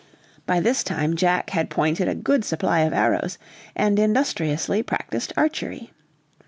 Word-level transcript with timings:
By 0.47 0.59
this 0.59 0.83
time 0.83 1.15
Jack 1.15 1.51
had 1.51 1.69
pointed 1.69 2.07
a 2.07 2.15
good 2.15 2.43
supply 2.43 2.79
of 2.79 2.91
arrows, 2.91 3.37
and 3.75 3.99
industriously 3.99 4.81
practiced 4.81 5.31
archery. 5.37 5.91